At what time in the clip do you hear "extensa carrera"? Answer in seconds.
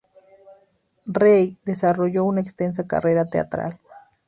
2.41-3.25